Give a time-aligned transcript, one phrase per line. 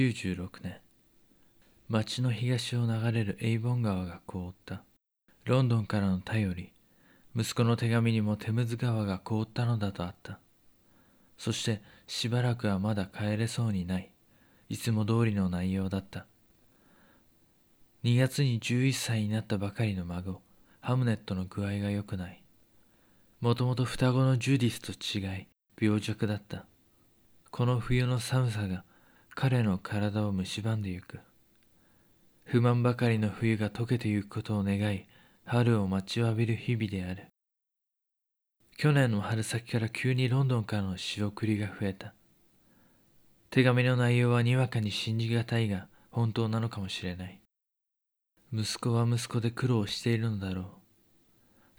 [0.00, 0.78] 96年
[1.90, 4.82] 町の東を流れるエイボン川が凍った。
[5.44, 6.72] ロンドンからの便り
[7.36, 10.40] 息子の手紙にもテムズ川が凍ったのだとあった。
[11.36, 14.10] そしてしばらくはまだ帰れそうにない。
[14.70, 16.24] いつも通りの内容だった。
[18.02, 20.40] 2月に11歳になったばかりの孫
[20.80, 22.42] ハムネットの具合が良くない。
[23.42, 25.46] もともと双子のジュディスと違い
[25.78, 26.64] 病弱だった。
[27.50, 28.84] この冬の寒さが
[29.42, 31.18] 彼の体を蝕んでゆく。
[32.44, 35.06] 不満ばかりの冬が溶けてゆくことを願い
[35.46, 37.28] 春を待ちわびる日々である。
[38.76, 42.12] 去年の春先から急にロンドンからの仕送りが増えた。
[43.48, 47.40] 手紙の内容はにわかに信じがたいが本当なのかもしれない。
[48.52, 50.66] 息子は息子で苦労しているのだろう。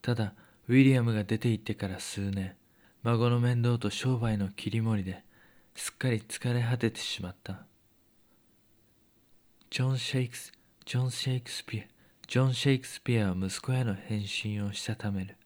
[0.00, 0.32] ただ
[0.66, 2.54] ウィリアムが出て行ってから数年
[3.02, 5.24] 孫の面倒と商売の切り盛りで
[5.80, 7.64] すっかり疲れ果ててしまった。
[9.70, 10.52] ジョン・シェイクス
[10.84, 11.84] ジョン・シェイクスピア
[12.28, 15.38] ジョン・シェイクスピアは息子への返信をしたためる。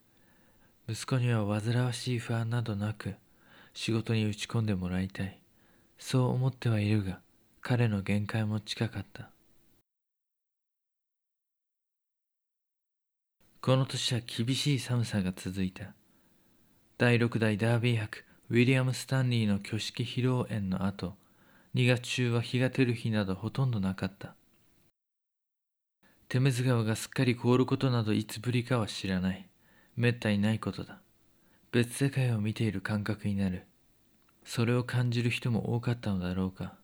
[0.88, 3.14] 息子には煩わしい不安などなく
[3.74, 5.38] 仕事に打ち込んでもらいたい。
[6.00, 7.20] そう思ってはいるが
[7.60, 9.30] 彼の限界も近かった。
[13.60, 15.94] この年は厳しい寒さが続いた。
[16.98, 21.14] 第6代ダービー博ウィリアム・スタンリーの挙式披露宴の後
[21.74, 24.34] 2月中は日が照る日などほとんどなかった。
[26.28, 29.48] テムズ川がすっかり凍ることなどいつぶりかは知らない。
[29.96, 31.00] めったにないことだ。
[31.72, 33.64] 別世界を見ている感覚になる。
[34.44, 36.74] それを感じる人も多かったのだろうか。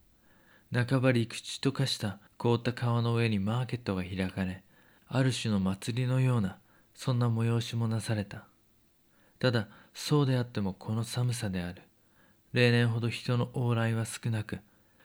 [0.72, 4.62] 半ば陸地と化した凍った川の上にマーケットが開かれ
[5.08, 6.58] ある種の祭りのような
[6.94, 8.46] そんな催しもなされた。
[9.38, 11.82] ただそうであってもこの寒さである。
[12.52, 14.58] 例年ほど人の往来は少なく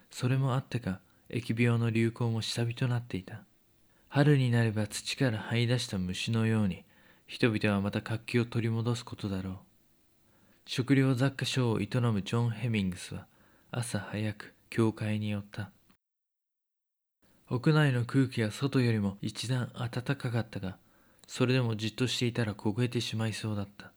[0.09, 0.99] それもあってか
[1.29, 3.43] 疫病の流行も下火となっていた。
[4.09, 6.83] 春になれば土から這い出した虫のように
[7.27, 9.55] 人々はまた活気を取り戻すことだろう。
[10.67, 13.27] 食料雑貨商を営むジョン・ヘミングスは
[13.71, 15.71] 朝早く教会に寄った。
[17.49, 20.77] 屋内の空気は外よりも一段暖かかったが
[21.27, 23.94] それでもじっとしていたら凍えてしまいそうだった。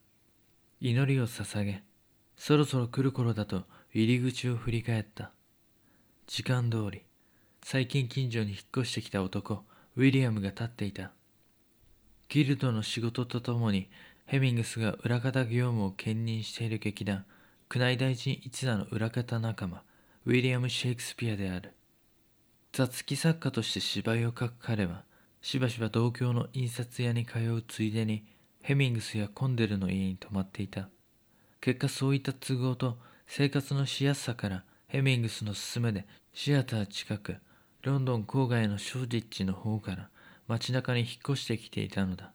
[0.81, 1.83] 祈りを捧げ
[2.37, 5.33] そろそろ来る頃だと入り口を振り返った。
[6.29, 7.03] 時間通り
[7.65, 9.65] 最近近所に引っ越してきた男
[9.97, 11.11] ウィリアムが立っていた。
[12.29, 13.89] ギルドの仕事とともに
[14.27, 17.25] ヘミングスが裏方業務を兼任している劇団
[17.75, 19.83] 宮内大臣一座の裏方仲間
[20.27, 21.75] ウィリアム・シェイクスピアである。
[22.73, 25.03] 雑記作家として芝居を書く彼は
[25.43, 28.25] しばしば同郷の印刷屋に通うついでに
[28.69, 30.91] ヘミングスやコンデルの家に泊まっていた。
[31.59, 37.37] 結果そういった都合と生活のしやすさからヘミングスの勧めでシアター近く
[37.81, 40.11] ロンドン郊外のショーディッチの方から
[40.49, 42.35] 街中に引っ越してきていたのだ。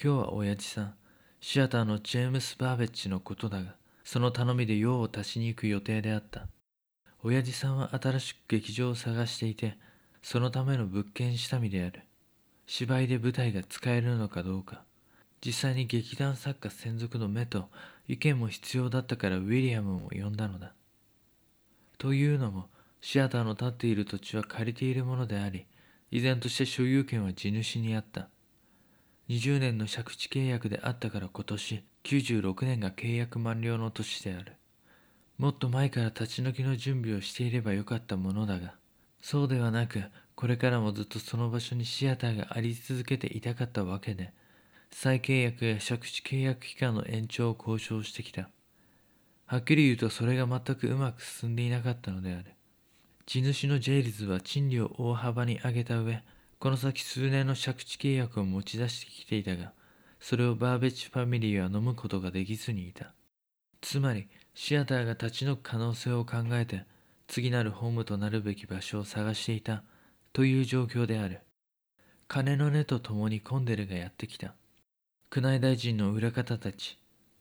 [0.00, 0.94] 今日は親父さん
[1.40, 3.74] シアターのジェームス・バーベッジのことだが
[4.04, 6.46] その頼みで用を足しに行く予定であった。
[7.24, 9.76] 親父さんは新しく劇場を探していて
[10.22, 12.02] そのための物件下見である。
[12.68, 14.84] 芝居で舞台が使えるのかどうか。
[15.44, 17.68] 実際に劇団作家専属の目と
[18.06, 20.74] 意見も必要だったからウィリアムも呼んだのだ。
[21.98, 22.68] というのも
[23.00, 25.66] シアターの建っている土地は借りているものであり
[26.10, 28.28] 依然として所有権は地主にあった。
[29.28, 34.56] 20年の借地契約であったから今年96年が契約満了の年である。
[35.38, 38.74] もっと前から立ち退きの準備をしていればよかったものだが
[39.20, 40.04] そうではなく
[40.36, 44.32] これからもずっとその場所にシアターがあり続けていたかったわけで
[44.94, 48.50] 再契約や借地契約期間の延長を交渉してきた。
[49.46, 52.54] はっきり言うとそれが全くうまく進んでいなかったのである。
[53.26, 56.22] 地主のジェイルズは賃料を大幅に上げた上
[56.58, 59.72] この先数年の借地契約を持ち出してきていたが
[60.20, 63.14] それをバーベッジファミリーは飲むことができずにいた。
[63.80, 66.84] つまりシアターが立ち退く可能性を考えて
[67.26, 69.82] 次なるホームとなるべき場所を探していた
[70.32, 71.40] という状況である。
[72.28, 74.54] 金の根とともにコンデルがやってきた。
[75.34, 76.98] 宮内大臣の裏方たち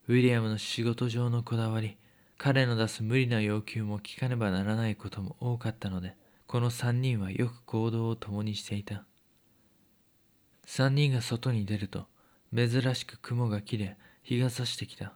[0.07, 1.97] ウィリアムの仕事上のこだわり
[2.37, 6.15] 彼の出す無理な要求も聞かねばならないことも多かったので
[6.47, 9.03] この3人はよく行動を共にしていた。
[10.67, 12.05] 3人が外に出ると
[12.55, 15.11] 珍しく雲が切れ日が差してきた。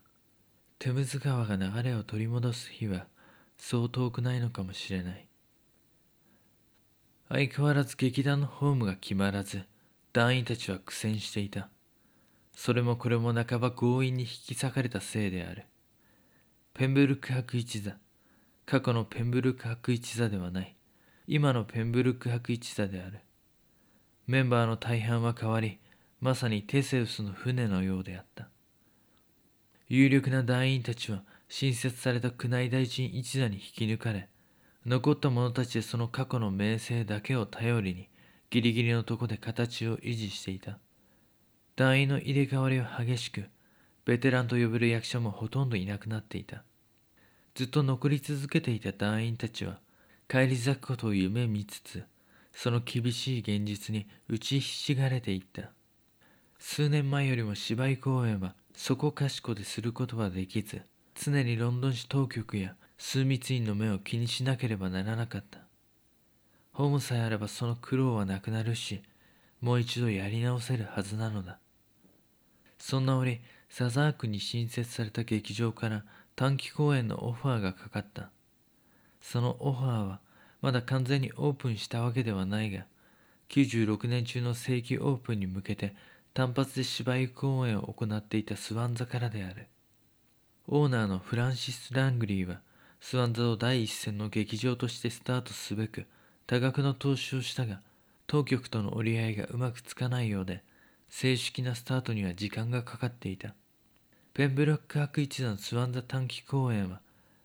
[0.78, 3.08] テムズ川が流れを取り戻す日は
[3.58, 5.30] そう遠くないのかもしれない。
[7.30, 9.64] 相変わらず劇団のホームが決まらず
[10.12, 11.70] 団員たちは苦戦していた。
[12.56, 15.66] それもこれも半ば強引に引き裂かれたせいである。
[16.74, 17.98] ペンブルク博一座。
[18.66, 20.76] 過去のペンブルク博一座ではない。
[21.28, 23.20] 今のペンブルック博一座である。
[24.28, 25.80] メンバーの大半は変わり
[26.20, 28.50] まさにテセウスの船のようであった。
[29.88, 34.30] 有力な団員たちは新設された宮内大臣一座に引き抜かれ
[34.86, 38.10] 残った者たちでその過去の名声だけを頼りに
[38.50, 40.80] ギリギリのとこで形を維持していた。
[41.76, 43.46] 団員の入れ替わりは激しく
[44.06, 46.64] ベテランと呼べる役者もほとんどいなくなっていた。
[47.54, 49.80] ずっと残り続けていた団員たちは
[50.28, 52.04] 返り咲くことを夢見つつ
[52.54, 55.72] その厳しい現実に打ちひしがれていった。
[56.60, 60.82] 数年前よりも芝居公演はそこかしこですることはできず
[61.14, 65.60] 常にロンドン市当局や枢密院の目を気にしなければならなかった。
[66.72, 69.02] ホームさえあればその苦労はなくなるし
[69.60, 71.60] もう一度やり直せるはずなのだ。
[72.88, 76.04] そんな折サザークに新設された劇場から
[76.36, 78.30] 短期公演のオファーがかかった。
[79.20, 80.20] そのオファーは
[80.62, 82.86] まだ完全にオープンしたわけではないが
[83.50, 85.96] 96年中の正規オープンに向けて
[86.36, 89.66] 単発で芝居公演を行っていたスワン座からである。
[90.68, 92.62] オーナーのフランシス・ラングリーは
[93.02, 96.06] スワン座を第一線の劇場としてスタートすべく
[96.46, 97.82] 多額の投資をしたが
[98.28, 100.62] 当局との折り合いがうまくつかないようで
[101.10, 103.56] 正式なスタートには時間がかかっていた。
[104.34, 107.02] ペンブロック博一団スワン座短期公演は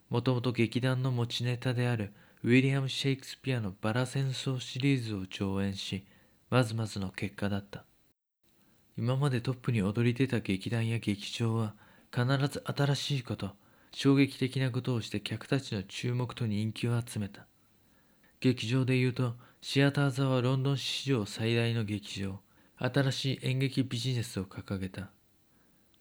[0.09, 2.13] もともと劇団の持ちネタである
[2.43, 6.05] ウィリアム・シェイクスピアのバラ戦争シリーズを上演し
[6.51, 7.85] まずまずの結果だった。
[8.99, 11.75] 今までトップに躍り出た劇団や劇場は
[12.13, 13.51] 必ず新しいこと
[13.93, 17.47] 衝撃的なことをして客たちの注目と人気を集めた。
[18.41, 22.41] 劇場で言うとシアター座はロンドン史上最大の劇場。
[22.83, 25.11] 新しい演劇ビジネスを掲げた。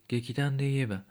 [0.07, 1.03] 劇団で言えば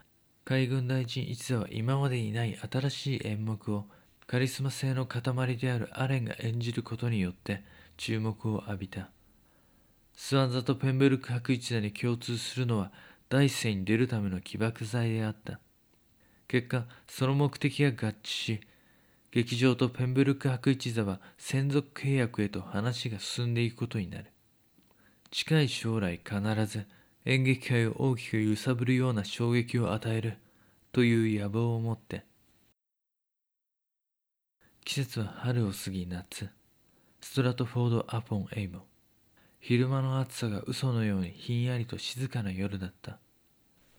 [0.46, 3.84] 海軍大臣一座は今までにない新しい演目を
[4.26, 7.62] カリスマ性の塊であるアレンが演じることによって
[7.98, 9.10] 注目を浴びた。
[10.16, 12.90] スワン座とペンブルク博一座に共通するのは
[13.28, 15.60] 第一線に出るための起爆剤であった。
[16.48, 18.60] 結果その目的が合致し
[19.30, 24.32] 劇場とペンブルク博一座は専属契約へと話が進んでいくことになる。
[25.30, 26.86] 近い将来必ず
[27.24, 30.38] 演劇界を大きく揺さぶるような衝撃を与える
[30.92, 32.24] という野望を持って
[34.84, 36.48] 季節は春を過ぎ夏
[37.20, 38.86] ストラトフォード・アポン・エイモ。
[39.60, 43.18] 昼間の暑さが嘘のようにひんやりと静かな夜だった。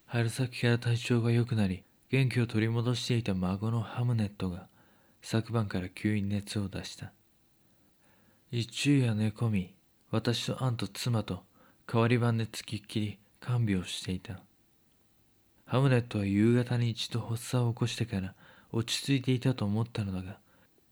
[0.06, 4.68] 春先から体調が良くなり元気を取り戻していた孫のハムネットが
[5.22, 7.12] 昨晩から急に熱を出した。
[8.52, 9.76] 一昼夜寝込み
[10.12, 11.44] 私とアンと妻と
[11.86, 14.40] 代わり番でつきっきり看病していた。
[15.66, 18.34] ハムネットは夕方に一度発作を起こしてから
[18.72, 20.40] 落ち着いていたと思ったのだが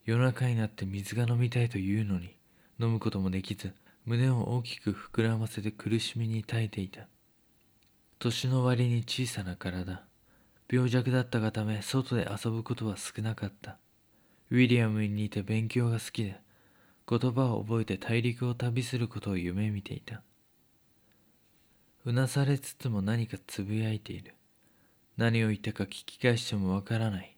[0.06, 2.36] 夜中になって水が飲みたいというのに
[2.80, 3.74] 飲むこともできず
[4.06, 7.08] 胸を大きく膨らませて苦しみに耐えていた。
[8.20, 10.04] 年の割に小さな体。
[10.72, 13.78] 病弱だったがため外で遊ぶことは少なかった。
[14.50, 16.40] ウィリアムに似て勉強が好きで
[17.10, 20.22] 言葉を覚えて大陸を旅することを夢見ていた。
[22.06, 24.34] うなされつつも何かつぶやいている。
[25.16, 27.38] 何を言ったか聞き返してもわからない。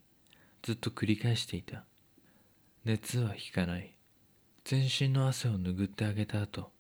[0.63, 1.83] ずっと繰り返していた。
[2.83, 3.95] 熱は引かない。
[4.63, 6.71] 全身の汗を拭ってあげた後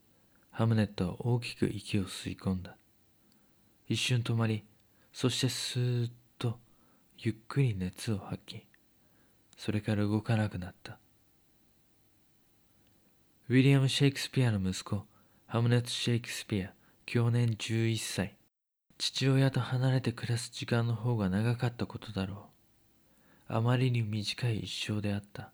[0.51, 2.75] ハムネットは大きく息を吸い込んだ。
[3.87, 4.63] 一瞬止まり
[5.13, 6.59] そしてスーッと
[7.17, 8.63] ゆっくり熱を吐き
[9.57, 10.99] それから動かなくなった。
[13.49, 15.01] ウィリアム・シェイクスピアの息子
[15.47, 16.71] ハムネット・シェイクスピア
[17.07, 18.37] 去年11歳。
[18.99, 22.51] 父親と離れて暮らす時間の方が長かったことだろ
[23.49, 23.53] う。
[23.55, 25.51] あまりに短い一生であった。